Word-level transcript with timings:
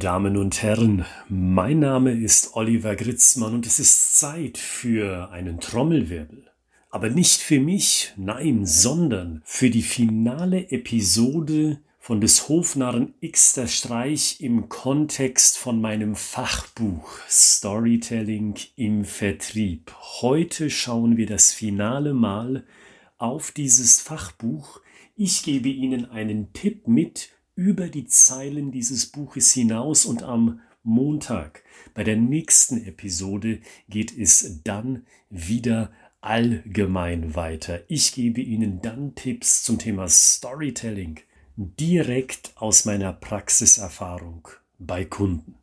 Damen 0.00 0.38
und 0.38 0.62
Herren, 0.62 1.04
mein 1.28 1.80
Name 1.80 2.12
ist 2.12 2.56
Oliver 2.56 2.96
Gritzmann 2.96 3.52
und 3.52 3.66
es 3.66 3.78
ist 3.78 4.18
Zeit 4.18 4.56
für 4.56 5.30
einen 5.30 5.60
Trommelwirbel. 5.60 6.50
Aber 6.88 7.10
nicht 7.10 7.42
für 7.42 7.60
mich, 7.60 8.14
nein, 8.16 8.64
sondern 8.64 9.42
für 9.44 9.68
die 9.68 9.82
finale 9.82 10.70
Episode 10.70 11.82
von 11.98 12.22
des 12.22 12.48
Hofnarren 12.48 13.12
Xter 13.20 13.66
Streich 13.66 14.40
im 14.40 14.70
Kontext 14.70 15.58
von 15.58 15.82
meinem 15.82 16.16
Fachbuch 16.16 17.18
Storytelling 17.28 18.54
im 18.76 19.04
Vertrieb. 19.04 19.94
Heute 20.22 20.70
schauen 20.70 21.18
wir 21.18 21.26
das 21.26 21.52
finale 21.52 22.14
Mal 22.14 22.64
auf 23.18 23.52
dieses 23.52 24.00
Fachbuch. 24.00 24.80
Ich 25.14 25.42
gebe 25.42 25.68
Ihnen 25.68 26.10
einen 26.10 26.54
Tipp 26.54 26.88
mit 26.88 27.28
über 27.54 27.88
die 27.88 28.06
Zeilen 28.06 28.70
dieses 28.70 29.06
Buches 29.06 29.52
hinaus 29.52 30.04
und 30.04 30.22
am 30.22 30.60
Montag 30.82 31.62
bei 31.94 32.04
der 32.04 32.16
nächsten 32.16 32.84
Episode 32.84 33.60
geht 33.88 34.16
es 34.16 34.62
dann 34.64 35.06
wieder 35.28 35.92
allgemein 36.20 37.34
weiter. 37.34 37.80
Ich 37.88 38.12
gebe 38.12 38.40
Ihnen 38.40 38.80
dann 38.80 39.14
Tipps 39.14 39.62
zum 39.62 39.78
Thema 39.78 40.08
Storytelling 40.08 41.20
direkt 41.56 42.52
aus 42.56 42.84
meiner 42.84 43.12
Praxiserfahrung 43.12 44.48
bei 44.78 45.04
Kunden. 45.04 45.56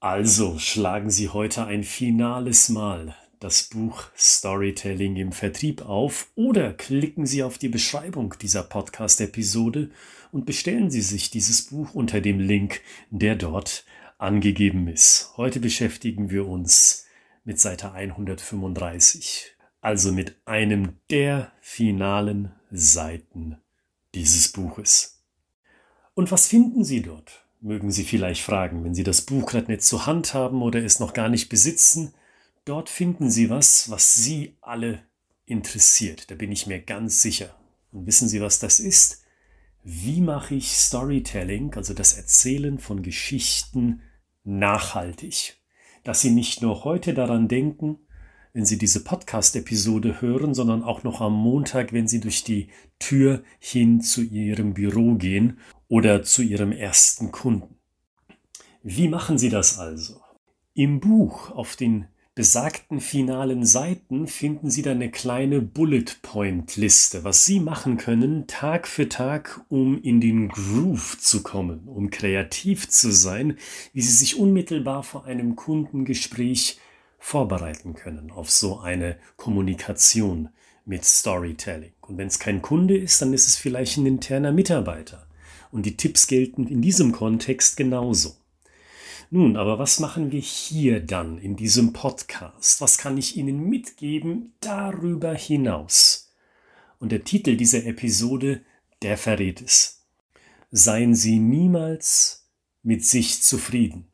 Also 0.00 0.58
schlagen 0.58 1.10
Sie 1.10 1.28
heute 1.28 1.66
ein 1.66 1.84
finales 1.84 2.68
Mal 2.68 3.14
das 3.42 3.64
Buch 3.64 4.04
Storytelling 4.16 5.16
im 5.16 5.32
Vertrieb 5.32 5.82
auf 5.82 6.30
oder 6.34 6.72
klicken 6.72 7.26
Sie 7.26 7.42
auf 7.42 7.58
die 7.58 7.68
Beschreibung 7.68 8.34
dieser 8.40 8.62
Podcast-Episode 8.62 9.90
und 10.30 10.46
bestellen 10.46 10.90
Sie 10.90 11.02
sich 11.02 11.30
dieses 11.30 11.66
Buch 11.66 11.94
unter 11.94 12.20
dem 12.20 12.38
Link, 12.38 12.80
der 13.10 13.36
dort 13.36 13.84
angegeben 14.18 14.88
ist. 14.88 15.32
Heute 15.36 15.60
beschäftigen 15.60 16.30
wir 16.30 16.46
uns 16.46 17.06
mit 17.44 17.58
Seite 17.58 17.92
135 17.92 19.52
also 19.82 20.12
mit 20.12 20.36
einem 20.46 20.96
der 21.10 21.52
finalen 21.60 22.52
Seiten 22.70 23.58
dieses 24.14 24.52
Buches. 24.52 25.24
Und 26.14 26.30
was 26.30 26.46
finden 26.46 26.84
Sie 26.84 27.02
dort? 27.02 27.44
Mögen 27.60 27.90
Sie 27.90 28.04
vielleicht 28.04 28.42
fragen, 28.42 28.84
wenn 28.84 28.94
Sie 28.94 29.02
das 29.02 29.22
Buch 29.22 29.46
gerade 29.46 29.70
nicht 29.70 29.82
zur 29.82 30.06
Hand 30.06 30.34
haben 30.34 30.62
oder 30.62 30.82
es 30.82 31.00
noch 31.00 31.12
gar 31.12 31.28
nicht 31.28 31.48
besitzen. 31.48 32.14
Dort 32.64 32.88
finden 32.88 33.30
Sie 33.30 33.50
was, 33.50 33.90
was 33.90 34.14
Sie 34.14 34.56
alle 34.60 35.02
interessiert. 35.46 36.30
Da 36.30 36.36
bin 36.36 36.52
ich 36.52 36.66
mir 36.66 36.80
ganz 36.80 37.20
sicher. 37.20 37.56
Und 37.90 38.06
wissen 38.06 38.28
Sie, 38.28 38.40
was 38.40 38.60
das 38.60 38.78
ist? 38.78 39.24
Wie 39.82 40.20
mache 40.20 40.54
ich 40.54 40.76
Storytelling, 40.76 41.74
also 41.74 41.92
das 41.92 42.12
Erzählen 42.12 42.78
von 42.78 43.02
Geschichten, 43.02 44.02
nachhaltig? 44.44 45.56
Dass 46.04 46.20
Sie 46.20 46.30
nicht 46.30 46.62
nur 46.62 46.84
heute 46.84 47.14
daran 47.14 47.48
denken, 47.48 47.98
wenn 48.52 48.64
Sie 48.64 48.78
diese 48.78 49.02
Podcast-Episode 49.02 50.20
hören, 50.20 50.54
sondern 50.54 50.84
auch 50.84 51.02
noch 51.02 51.20
am 51.20 51.32
Montag, 51.32 51.92
wenn 51.92 52.06
Sie 52.06 52.20
durch 52.20 52.44
die 52.44 52.68
Tür 53.00 53.42
hin 53.58 54.02
zu 54.02 54.22
Ihrem 54.22 54.74
Büro 54.74 55.14
gehen 55.16 55.58
oder 55.88 56.22
zu 56.22 56.42
Ihrem 56.42 56.70
ersten 56.70 57.32
Kunden. 57.32 57.76
Wie 58.84 59.08
machen 59.08 59.36
Sie 59.36 59.48
das 59.48 59.78
also? 59.78 60.20
Im 60.74 61.00
Buch 61.00 61.50
auf 61.50 61.74
den 61.76 62.06
besagten 62.34 63.00
finalen 63.00 63.66
Seiten 63.66 64.26
finden 64.26 64.70
Sie 64.70 64.80
dann 64.80 64.96
eine 64.96 65.10
kleine 65.10 65.60
Bullet-Point-Liste, 65.60 67.24
was 67.24 67.44
Sie 67.44 67.60
machen 67.60 67.98
können 67.98 68.46
Tag 68.46 68.88
für 68.88 69.08
Tag, 69.08 69.60
um 69.68 70.00
in 70.02 70.20
den 70.20 70.48
Groove 70.48 71.18
zu 71.20 71.42
kommen, 71.42 71.86
um 71.86 72.08
kreativ 72.08 72.88
zu 72.88 73.12
sein, 73.12 73.58
wie 73.92 74.00
Sie 74.00 74.14
sich 74.14 74.38
unmittelbar 74.38 75.02
vor 75.02 75.26
einem 75.26 75.56
Kundengespräch 75.56 76.80
vorbereiten 77.18 77.94
können 77.94 78.30
auf 78.30 78.50
so 78.50 78.80
eine 78.80 79.16
Kommunikation 79.36 80.48
mit 80.86 81.04
Storytelling. 81.04 81.92
Und 82.00 82.16
wenn 82.16 82.28
es 82.28 82.38
kein 82.38 82.62
Kunde 82.62 82.96
ist, 82.96 83.20
dann 83.20 83.34
ist 83.34 83.46
es 83.46 83.56
vielleicht 83.56 83.98
ein 83.98 84.06
interner 84.06 84.52
Mitarbeiter. 84.52 85.26
Und 85.70 85.86
die 85.86 85.96
Tipps 85.96 86.26
gelten 86.26 86.66
in 86.66 86.82
diesem 86.82 87.12
Kontext 87.12 87.76
genauso. 87.76 88.36
Nun, 89.34 89.56
aber 89.56 89.78
was 89.78 89.98
machen 89.98 90.30
wir 90.30 90.42
hier 90.42 91.00
dann 91.00 91.38
in 91.38 91.56
diesem 91.56 91.94
Podcast? 91.94 92.82
Was 92.82 92.98
kann 92.98 93.16
ich 93.16 93.38
Ihnen 93.38 93.66
mitgeben 93.66 94.52
darüber 94.60 95.32
hinaus? 95.32 96.34
Und 96.98 97.12
der 97.12 97.24
Titel 97.24 97.56
dieser 97.56 97.86
Episode, 97.86 98.60
der 99.00 99.16
verrät 99.16 99.62
es. 99.62 100.02
Seien 100.70 101.14
Sie 101.14 101.38
niemals 101.38 102.46
mit 102.82 103.06
sich 103.06 103.42
zufrieden 103.42 104.04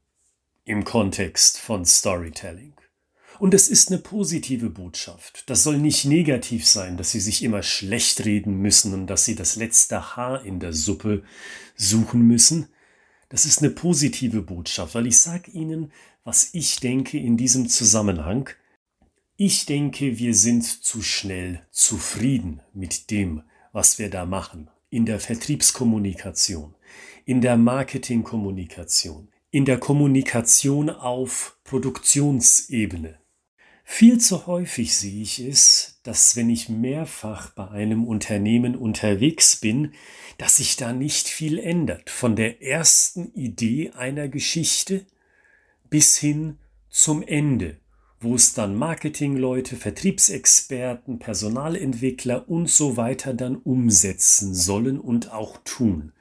im 0.64 0.84
Kontext 0.84 1.58
von 1.58 1.84
Storytelling. 1.84 2.74
Und 3.40 3.54
es 3.54 3.66
ist 3.66 3.88
eine 3.88 3.98
positive 3.98 4.70
Botschaft. 4.70 5.50
Das 5.50 5.64
soll 5.64 5.78
nicht 5.78 6.04
negativ 6.04 6.64
sein, 6.64 6.96
dass 6.96 7.10
sie 7.10 7.20
sich 7.20 7.42
immer 7.42 7.64
schlecht 7.64 8.24
reden 8.24 8.60
müssen 8.60 8.94
und 8.94 9.08
dass 9.08 9.24
sie 9.24 9.34
das 9.34 9.56
letzte 9.56 10.14
Haar 10.14 10.44
in 10.44 10.60
der 10.60 10.72
Suppe 10.72 11.24
suchen 11.74 12.22
müssen. 12.22 12.68
Das 13.28 13.44
ist 13.44 13.60
eine 13.60 13.70
positive 13.70 14.42
Botschaft, 14.42 14.94
weil 14.94 15.06
ich 15.06 15.18
sage 15.18 15.50
Ihnen, 15.50 15.92
was 16.24 16.50
ich 16.52 16.80
denke 16.80 17.18
in 17.18 17.36
diesem 17.36 17.68
Zusammenhang. 17.68 18.48
Ich 19.36 19.66
denke, 19.66 20.18
wir 20.18 20.34
sind 20.34 20.64
zu 20.64 21.02
schnell 21.02 21.66
zufrieden 21.70 22.62
mit 22.72 23.10
dem, 23.10 23.42
was 23.72 23.98
wir 23.98 24.10
da 24.10 24.24
machen. 24.24 24.70
In 24.90 25.04
der 25.04 25.20
Vertriebskommunikation, 25.20 26.74
in 27.26 27.42
der 27.42 27.58
Marketingkommunikation, 27.58 29.28
in 29.50 29.66
der 29.66 29.78
Kommunikation 29.78 30.88
auf 30.88 31.58
Produktionsebene. 31.64 33.18
Viel 33.84 34.18
zu 34.18 34.46
häufig 34.46 34.96
sehe 34.96 35.22
ich 35.22 35.38
es, 35.38 35.97
dass 36.08 36.36
wenn 36.36 36.48
ich 36.48 36.70
mehrfach 36.70 37.50
bei 37.50 37.68
einem 37.68 38.04
Unternehmen 38.04 38.76
unterwegs 38.76 39.56
bin, 39.56 39.92
dass 40.38 40.56
sich 40.56 40.76
da 40.76 40.94
nicht 40.94 41.28
viel 41.28 41.58
ändert. 41.58 42.08
Von 42.08 42.34
der 42.34 42.62
ersten 42.62 43.30
Idee 43.34 43.90
einer 43.90 44.28
Geschichte 44.28 45.04
bis 45.90 46.16
hin 46.16 46.56
zum 46.88 47.22
Ende, 47.22 47.76
wo 48.22 48.34
es 48.34 48.54
dann 48.54 48.74
Marketingleute, 48.74 49.76
Vertriebsexperten, 49.76 51.18
Personalentwickler 51.18 52.48
und 52.48 52.70
so 52.70 52.96
weiter 52.96 53.34
dann 53.34 53.56
umsetzen 53.56 54.54
sollen 54.54 54.98
und 54.98 55.30
auch 55.30 55.58
tun. 55.62 56.12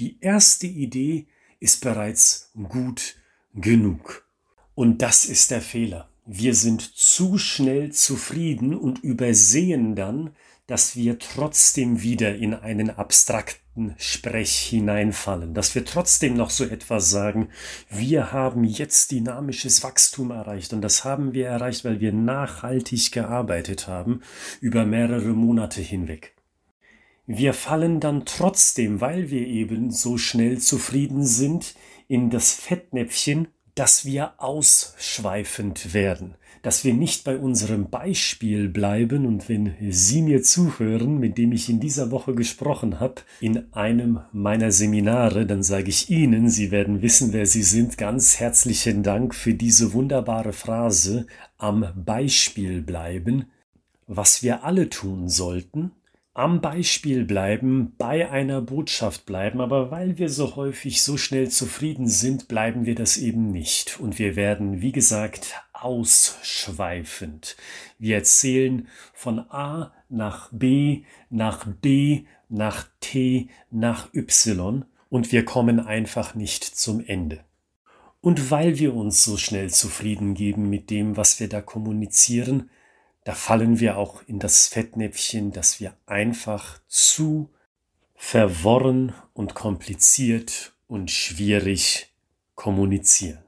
Die 0.00 0.18
erste 0.20 0.66
Idee 0.66 1.28
ist 1.60 1.80
bereits 1.80 2.52
gut 2.68 3.16
genug. 3.54 4.28
Und 4.74 5.00
das 5.00 5.24
ist 5.24 5.50
der 5.50 5.62
Fehler. 5.62 6.09
Wir 6.32 6.54
sind 6.54 6.80
zu 6.80 7.38
schnell 7.38 7.90
zufrieden 7.90 8.76
und 8.76 9.00
übersehen 9.00 9.96
dann, 9.96 10.30
dass 10.68 10.94
wir 10.94 11.18
trotzdem 11.18 12.02
wieder 12.02 12.36
in 12.36 12.54
einen 12.54 12.88
abstrakten 12.88 13.96
Sprech 13.98 14.52
hineinfallen, 14.52 15.54
dass 15.54 15.74
wir 15.74 15.84
trotzdem 15.84 16.34
noch 16.34 16.50
so 16.50 16.62
etwas 16.64 17.10
sagen, 17.10 17.48
wir 17.88 18.30
haben 18.30 18.62
jetzt 18.62 19.10
dynamisches 19.10 19.82
Wachstum 19.82 20.30
erreicht 20.30 20.72
und 20.72 20.82
das 20.82 21.02
haben 21.02 21.34
wir 21.34 21.48
erreicht, 21.48 21.84
weil 21.84 21.98
wir 21.98 22.12
nachhaltig 22.12 23.10
gearbeitet 23.10 23.88
haben 23.88 24.20
über 24.60 24.86
mehrere 24.86 25.30
Monate 25.30 25.80
hinweg. 25.80 26.36
Wir 27.26 27.54
fallen 27.54 27.98
dann 27.98 28.24
trotzdem, 28.24 29.00
weil 29.00 29.30
wir 29.30 29.48
eben 29.48 29.90
so 29.90 30.16
schnell 30.16 30.58
zufrieden 30.58 31.26
sind, 31.26 31.74
in 32.06 32.30
das 32.30 32.54
Fettnäpfchen 32.54 33.48
dass 33.80 34.04
wir 34.04 34.34
ausschweifend 34.36 35.94
werden, 35.94 36.34
dass 36.60 36.84
wir 36.84 36.92
nicht 36.92 37.24
bei 37.24 37.38
unserem 37.38 37.88
Beispiel 37.88 38.68
bleiben 38.68 39.24
und 39.24 39.48
wenn 39.48 39.74
Sie 39.88 40.20
mir 40.20 40.42
zuhören, 40.42 41.18
mit 41.18 41.38
dem 41.38 41.50
ich 41.52 41.70
in 41.70 41.80
dieser 41.80 42.10
Woche 42.10 42.34
gesprochen 42.34 43.00
habe, 43.00 43.22
in 43.40 43.72
einem 43.72 44.20
meiner 44.32 44.70
Seminare, 44.70 45.46
dann 45.46 45.62
sage 45.62 45.88
ich 45.88 46.10
Ihnen, 46.10 46.50
Sie 46.50 46.70
werden 46.70 47.00
wissen, 47.00 47.32
wer 47.32 47.46
Sie 47.46 47.62
sind, 47.62 47.96
ganz 47.96 48.38
herzlichen 48.38 49.02
Dank 49.02 49.34
für 49.34 49.54
diese 49.54 49.94
wunderbare 49.94 50.52
Phrase 50.52 51.26
am 51.56 51.86
Beispiel 51.96 52.82
bleiben, 52.82 53.46
was 54.06 54.42
wir 54.42 54.62
alle 54.62 54.90
tun 54.90 55.30
sollten, 55.30 55.92
am 56.40 56.62
Beispiel 56.62 57.26
bleiben, 57.26 57.92
bei 57.98 58.30
einer 58.30 58.62
Botschaft 58.62 59.26
bleiben, 59.26 59.60
aber 59.60 59.90
weil 59.90 60.16
wir 60.16 60.30
so 60.30 60.56
häufig 60.56 61.02
so 61.02 61.18
schnell 61.18 61.50
zufrieden 61.50 62.08
sind, 62.08 62.48
bleiben 62.48 62.86
wir 62.86 62.94
das 62.94 63.18
eben 63.18 63.52
nicht. 63.52 64.00
Und 64.00 64.18
wir 64.18 64.36
werden, 64.36 64.80
wie 64.80 64.90
gesagt, 64.90 65.62
ausschweifend. 65.74 67.58
Wir 67.98 68.16
erzählen 68.16 68.88
von 69.12 69.40
A 69.50 69.92
nach 70.08 70.48
B, 70.50 71.02
nach 71.28 71.66
D, 71.84 72.24
nach 72.48 72.86
T, 73.00 73.50
nach 73.70 74.12
Y 74.14 74.86
und 75.10 75.32
wir 75.32 75.44
kommen 75.44 75.78
einfach 75.78 76.34
nicht 76.34 76.64
zum 76.64 77.04
Ende. 77.04 77.44
Und 78.22 78.50
weil 78.50 78.78
wir 78.78 78.94
uns 78.94 79.24
so 79.24 79.36
schnell 79.36 79.68
zufrieden 79.68 80.32
geben 80.32 80.70
mit 80.70 80.88
dem, 80.88 81.18
was 81.18 81.38
wir 81.38 81.50
da 81.50 81.60
kommunizieren, 81.60 82.70
da 83.24 83.34
fallen 83.34 83.80
wir 83.80 83.98
auch 83.98 84.22
in 84.26 84.38
das 84.38 84.66
Fettnäpfchen, 84.66 85.52
dass 85.52 85.80
wir 85.80 85.94
einfach 86.06 86.80
zu 86.88 87.50
verworren 88.14 89.14
und 89.32 89.54
kompliziert 89.54 90.74
und 90.86 91.10
schwierig 91.10 92.12
kommunizieren. 92.54 93.42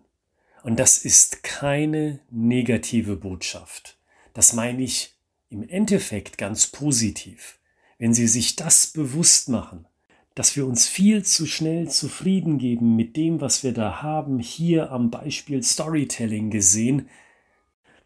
Und 0.62 0.78
das 0.78 0.98
ist 0.98 1.42
keine 1.42 2.20
negative 2.30 3.16
Botschaft. 3.16 3.98
Das 4.32 4.52
meine 4.52 4.82
ich 4.82 5.14
im 5.50 5.68
Endeffekt 5.68 6.38
ganz 6.38 6.66
positiv. 6.66 7.58
Wenn 7.98 8.14
Sie 8.14 8.26
sich 8.26 8.56
das 8.56 8.86
bewusst 8.86 9.48
machen, 9.48 9.86
dass 10.34 10.56
wir 10.56 10.66
uns 10.66 10.88
viel 10.88 11.24
zu 11.24 11.46
schnell 11.46 11.90
zufrieden 11.90 12.58
geben 12.58 12.96
mit 12.96 13.16
dem, 13.16 13.40
was 13.40 13.62
wir 13.62 13.72
da 13.72 14.02
haben, 14.02 14.38
hier 14.38 14.90
am 14.90 15.10
Beispiel 15.10 15.62
Storytelling 15.62 16.50
gesehen, 16.50 17.08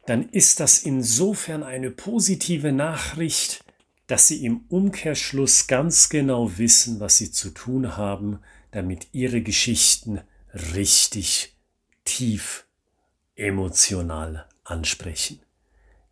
dann 0.06 0.28
ist 0.28 0.60
das 0.60 0.78
insofern 0.78 1.62
eine 1.62 1.90
positive 1.90 2.72
Nachricht, 2.72 3.64
dass 4.06 4.28
Sie 4.28 4.44
im 4.44 4.64
Umkehrschluss 4.68 5.66
ganz 5.66 6.08
genau 6.08 6.58
wissen, 6.58 7.00
was 7.00 7.18
Sie 7.18 7.32
zu 7.32 7.50
tun 7.50 7.96
haben, 7.96 8.38
damit 8.70 9.08
Ihre 9.12 9.42
Geschichten 9.42 10.20
richtig 10.54 11.56
tief 12.04 12.66
emotional 13.34 14.46
ansprechen. 14.64 15.40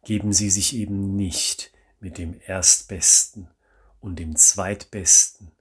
Geben 0.04 0.32
Sie 0.32 0.50
sich 0.50 0.74
eben 0.74 1.16
nicht 1.16 1.72
mit 2.00 2.18
dem 2.18 2.34
Erstbesten 2.46 3.48
und 4.00 4.18
dem 4.18 4.36
Zweitbesten 4.36 5.52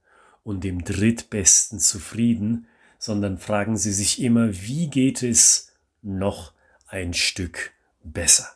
und 0.44 0.64
dem 0.64 0.84
Drittbesten 0.84 1.80
zufrieden, 1.80 2.68
sondern 2.98 3.38
fragen 3.38 3.78
Sie 3.78 3.94
sich 3.94 4.22
immer, 4.22 4.52
wie 4.62 4.90
geht 4.90 5.24
es 5.24 5.72
noch 6.02 6.54
ein 6.88 7.14
Stück 7.14 7.74
besser? 8.04 8.48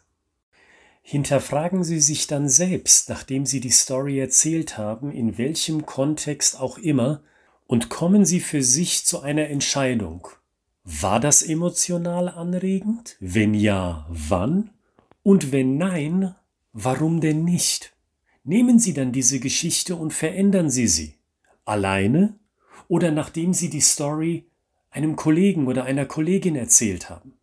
Hinterfragen 1.01 1.83
Sie 1.83 2.01
sich 2.01 2.27
dann 2.27 2.49
selbst, 2.49 3.07
nachdem 3.09 3.45
Sie 3.45 3.61
die 3.61 3.69
Story 3.69 4.19
erzählt 4.19 4.77
haben, 4.77 5.11
in 5.11 5.37
welchem 5.37 5.85
Kontext 5.85 6.59
auch 6.59 6.77
immer, 6.77 7.21
und 7.65 7.89
kommen 7.89 8.25
Sie 8.25 8.39
für 8.39 8.61
sich 8.61 9.05
zu 9.05 9.21
einer 9.21 9.47
Entscheidung. 9.47 10.27
War 10.83 11.19
das 11.19 11.43
emotional 11.43 12.29
anregend? 12.29 13.17
Wenn 13.19 13.53
ja, 13.53 14.05
wann? 14.09 14.71
Und 15.23 15.51
wenn 15.51 15.77
nein, 15.77 16.35
warum 16.71 17.19
denn 17.21 17.43
nicht? 17.43 17.93
Nehmen 18.43 18.79
Sie 18.79 18.93
dann 18.93 19.11
diese 19.11 19.39
Geschichte 19.39 19.97
und 19.97 20.13
verändern 20.13 20.69
Sie 20.69 20.87
sie. 20.87 21.15
Alleine 21.65 22.39
oder 22.87 23.11
nachdem 23.11 23.53
Sie 23.53 23.69
die 23.69 23.81
Story 23.81 24.47
einem 24.89 25.15
Kollegen 25.17 25.67
oder 25.67 25.83
einer 25.83 26.05
Kollegin 26.05 26.55
erzählt 26.55 27.09
haben. 27.09 27.36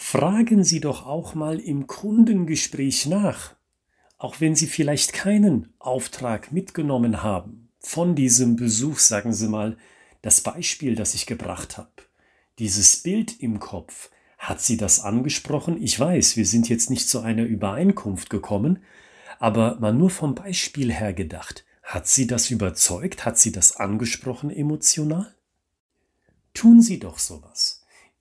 Fragen 0.00 0.62
Sie 0.62 0.80
doch 0.80 1.06
auch 1.06 1.34
mal 1.34 1.58
im 1.58 1.88
Kundengespräch 1.88 3.06
nach, 3.06 3.56
auch 4.16 4.40
wenn 4.40 4.54
Sie 4.54 4.68
vielleicht 4.68 5.12
keinen 5.12 5.74
Auftrag 5.80 6.52
mitgenommen 6.52 7.24
haben 7.24 7.68
von 7.80 8.14
diesem 8.14 8.54
Besuch, 8.54 9.00
sagen 9.00 9.32
Sie 9.32 9.48
mal, 9.48 9.76
das 10.22 10.40
Beispiel, 10.40 10.94
das 10.94 11.14
ich 11.14 11.26
gebracht 11.26 11.76
habe, 11.76 11.90
dieses 12.60 13.02
Bild 13.02 13.40
im 13.42 13.58
Kopf, 13.58 14.10
hat 14.38 14.60
sie 14.60 14.76
das 14.76 15.00
angesprochen? 15.00 15.82
Ich 15.82 15.98
weiß, 15.98 16.36
wir 16.36 16.46
sind 16.46 16.68
jetzt 16.68 16.90
nicht 16.90 17.08
zu 17.08 17.20
einer 17.20 17.42
Übereinkunft 17.42 18.30
gekommen, 18.30 18.84
aber 19.40 19.80
mal 19.80 19.92
nur 19.92 20.10
vom 20.10 20.36
Beispiel 20.36 20.92
her 20.92 21.12
gedacht. 21.12 21.64
Hat 21.82 22.06
sie 22.06 22.28
das 22.28 22.50
überzeugt? 22.50 23.26
Hat 23.26 23.36
sie 23.36 23.50
das 23.50 23.76
angesprochen 23.76 24.50
emotional? 24.50 25.34
Tun 26.54 26.82
Sie 26.82 27.00
doch 27.00 27.18
sowas. 27.18 27.77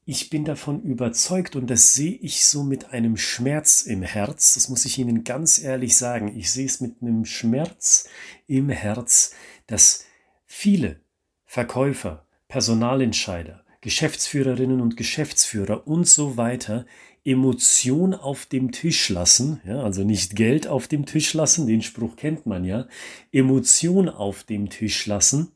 Ich 0.10 0.30
bin 0.30 0.46
davon 0.46 0.84
überzeugt 0.84 1.58
und 1.58 1.70
das 1.70 1.94
sehe 1.94 2.14
ich 2.14 2.46
so 2.46 2.64
mit 2.64 2.92
einem 2.92 3.18
Schmerz 3.18 3.82
im 3.82 4.04
Herz. 4.04 4.54
Das 4.54 4.70
muss 4.70 4.86
ich 4.86 4.98
Ihnen 5.00 5.26
ganz 5.26 5.60
ehrlich 5.60 5.98
sagen. 5.98 6.34
Ich 6.38 6.50
sehe 6.50 6.66
es 6.66 6.80
mit 6.80 7.02
einem 7.02 7.26
Schmerz 7.26 8.08
im 8.48 8.70
Herz, 8.70 9.36
dass 9.66 10.06
viele 10.46 11.02
Verkäufer, 11.44 12.26
Personalentscheider, 12.48 13.66
Geschäftsführerinnen 13.82 14.80
und 14.80 14.96
Geschäftsführer 14.96 15.86
und 15.86 16.08
so 16.08 16.38
weiter 16.38 16.86
Emotion 17.26 18.14
auf 18.14 18.46
dem 18.46 18.72
Tisch 18.72 19.10
lassen, 19.10 19.60
ja, 19.66 19.84
also 19.84 20.06
nicht 20.06 20.38
Geld 20.38 20.68
auf 20.68 20.88
dem 20.88 21.06
Tisch 21.06 21.34
lassen, 21.34 21.68
den 21.68 21.82
Spruch 21.82 22.16
kennt 22.16 22.46
man 22.46 22.64
ja, 22.64 22.88
Emotion 23.34 24.08
auf 24.08 24.46
dem 24.46 24.70
Tisch 24.70 25.06
lassen, 25.06 25.52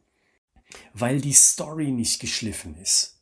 weil 0.94 1.22
die 1.22 1.32
Story 1.32 1.92
nicht 1.92 2.20
geschliffen 2.20 2.76
ist. 2.76 3.21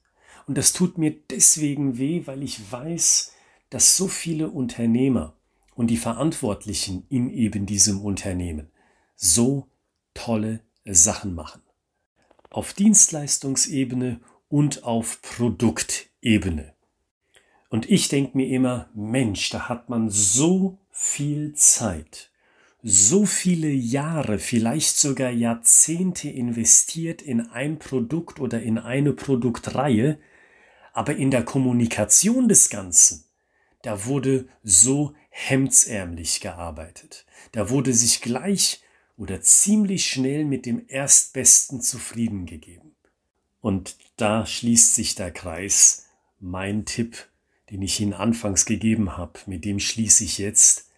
Und 0.49 0.57
das 0.57 0.73
tut 0.73 0.97
mir 0.97 1.15
deswegen 1.29 1.99
weh, 1.99 2.23
weil 2.25 2.41
ich 2.41 2.71
weiß, 2.71 3.33
dass 3.69 3.95
so 3.95 4.07
viele 4.07 4.49
Unternehmer 4.49 5.35
und 5.75 5.91
die 5.91 5.97
Verantwortlichen 5.97 7.05
in 7.07 7.29
eben 7.29 7.67
diesem 7.67 8.01
Unternehmen 8.01 8.71
so 9.15 9.67
tolle 10.15 10.61
Sachen 10.85 11.35
machen. 11.35 11.61
Auf 12.49 12.73
Dienstleistungsebene 12.73 14.21
und 14.47 14.83
auf 14.85 15.21
Produktebene. 15.21 16.73
Und 17.69 17.87
ich 17.87 18.07
denke 18.07 18.35
mir 18.35 18.47
immer, 18.47 18.89
Mensch, 18.95 19.51
da 19.51 19.69
hat 19.69 19.87
man 19.87 20.09
so 20.09 20.79
viel 20.89 21.53
Zeit, 21.53 22.31
so 22.81 23.27
viele 23.27 23.69
Jahre, 23.69 24.39
vielleicht 24.39 24.97
sogar 24.97 25.29
Jahrzehnte 25.29 26.27
investiert 26.27 27.21
in 27.21 27.39
ein 27.51 27.77
Produkt 27.77 28.39
oder 28.39 28.63
in 28.63 28.79
eine 28.79 29.13
Produktreihe, 29.13 30.17
aber 30.93 31.15
in 31.15 31.31
der 31.31 31.43
Kommunikation 31.43 32.47
des 32.47 32.69
Ganzen, 32.69 33.25
da 33.81 34.05
wurde 34.05 34.47
so 34.63 35.13
hemdsärmlich 35.29 36.41
gearbeitet. 36.41 37.25
Da 37.51 37.69
wurde 37.69 37.93
sich 37.93 38.21
gleich 38.21 38.81
oder 39.17 39.41
ziemlich 39.41 40.05
schnell 40.05 40.45
mit 40.45 40.65
dem 40.65 40.85
Erstbesten 40.87 41.81
zufrieden 41.81 42.45
gegeben. 42.45 42.95
Und 43.61 43.97
da 44.17 44.45
schließt 44.45 44.95
sich 44.95 45.15
der 45.15 45.31
Kreis. 45.31 46.05
Mein 46.39 46.85
Tipp, 46.85 47.27
den 47.69 47.81
ich 47.81 47.99
Ihnen 47.99 48.13
anfangs 48.13 48.65
gegeben 48.65 49.17
habe, 49.17 49.39
mit 49.45 49.65
dem 49.65 49.79
schließe 49.79 50.23
ich 50.23 50.37
jetzt. 50.37 50.89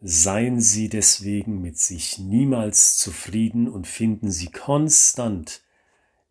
Seien 0.00 0.60
Sie 0.60 0.88
deswegen 0.88 1.60
mit 1.60 1.78
sich 1.78 2.18
niemals 2.18 2.96
zufrieden 2.96 3.68
und 3.68 3.86
finden 3.86 4.30
Sie 4.30 4.50
konstant 4.50 5.62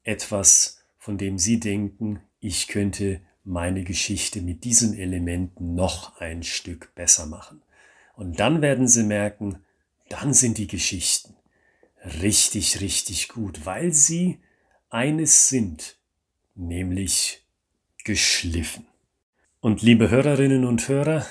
etwas, 0.03 0.83
von 0.97 1.17
dem 1.17 1.37
Sie 1.37 1.59
denken, 1.59 2.21
ich 2.43 2.67
könnte 2.67 3.21
meine 3.43 3.83
Geschichte 3.83 4.41
mit 4.41 4.63
diesen 4.63 4.97
Elementen 4.97 5.75
noch 5.75 6.19
ein 6.19 6.43
Stück 6.43 6.93
besser 6.95 7.25
machen. 7.25 7.61
Und 8.15 8.39
dann 8.39 8.61
werden 8.61 8.87
Sie 8.87 9.03
merken, 9.03 9.59
dann 10.09 10.33
sind 10.33 10.57
die 10.57 10.67
Geschichten 10.67 11.35
richtig, 12.21 12.81
richtig 12.81 13.29
gut, 13.29 13.65
weil 13.65 13.93
sie 13.93 14.39
eines 14.89 15.47
sind, 15.49 15.97
nämlich 16.55 17.43
geschliffen. 18.03 18.85
Und 19.61 19.81
liebe 19.81 20.09
Hörerinnen 20.09 20.65
und 20.65 20.87
Hörer, 20.87 21.25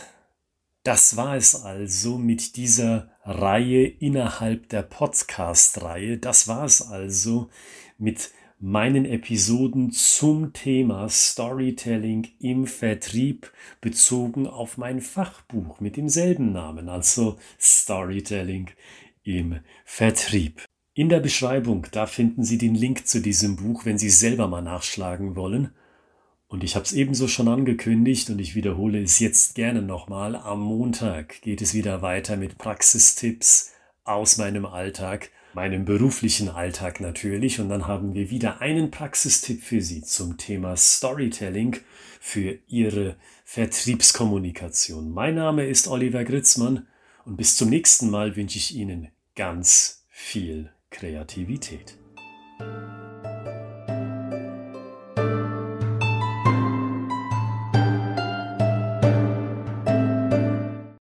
das 0.82 1.16
war 1.16 1.36
es 1.36 1.54
also 1.54 2.16
mit 2.18 2.56
dieser 2.56 3.12
Reihe 3.24 3.86
innerhalb 3.86 4.70
der 4.70 4.82
Podcast-Reihe. 4.82 6.18
Das 6.18 6.48
war 6.48 6.64
es 6.64 6.82
also 6.82 7.50
mit 7.98 8.30
meinen 8.62 9.06
Episoden 9.06 9.90
zum 9.90 10.52
Thema 10.52 11.08
Storytelling 11.08 12.28
im 12.38 12.68
Vertrieb 12.68 13.52
bezogen 13.80 14.46
auf 14.46 14.78
mein 14.78 15.00
Fachbuch 15.00 15.80
mit 15.80 15.96
demselben 15.96 16.52
Namen, 16.52 16.88
also 16.88 17.38
Storytelling 17.60 18.70
im 19.24 19.58
Vertrieb. 19.84 20.64
In 20.94 21.08
der 21.08 21.18
Beschreibung, 21.18 21.88
da 21.90 22.06
finden 22.06 22.44
Sie 22.44 22.56
den 22.56 22.76
Link 22.76 23.08
zu 23.08 23.20
diesem 23.20 23.56
Buch, 23.56 23.84
wenn 23.84 23.98
Sie 23.98 24.10
selber 24.10 24.46
mal 24.46 24.62
nachschlagen 24.62 25.34
wollen. 25.34 25.74
Und 26.46 26.62
ich 26.62 26.76
habe 26.76 26.84
es 26.84 26.92
ebenso 26.92 27.26
schon 27.26 27.48
angekündigt 27.48 28.30
und 28.30 28.38
ich 28.38 28.54
wiederhole 28.54 29.02
es 29.02 29.18
jetzt 29.18 29.56
gerne 29.56 29.82
nochmal. 29.82 30.36
Am 30.36 30.60
Montag 30.60 31.42
geht 31.42 31.62
es 31.62 31.74
wieder 31.74 32.00
weiter 32.00 32.36
mit 32.36 32.58
Praxistipps 32.58 33.72
aus 34.04 34.36
meinem 34.38 34.66
Alltag, 34.66 35.30
meinem 35.54 35.84
beruflichen 35.84 36.48
Alltag 36.48 37.00
natürlich. 37.00 37.60
Und 37.60 37.68
dann 37.68 37.86
haben 37.86 38.14
wir 38.14 38.30
wieder 38.30 38.60
einen 38.60 38.90
Praxistipp 38.90 39.62
für 39.62 39.80
Sie 39.80 40.02
zum 40.02 40.36
Thema 40.36 40.76
Storytelling 40.76 41.76
für 42.20 42.58
Ihre 42.68 43.16
Vertriebskommunikation. 43.44 45.10
Mein 45.10 45.34
Name 45.34 45.66
ist 45.66 45.88
Oliver 45.88 46.24
Gritzmann 46.24 46.86
und 47.24 47.36
bis 47.36 47.56
zum 47.56 47.68
nächsten 47.68 48.10
Mal 48.10 48.36
wünsche 48.36 48.58
ich 48.58 48.74
Ihnen 48.74 49.08
ganz 49.34 50.06
viel 50.08 50.70
Kreativität. 50.90 51.98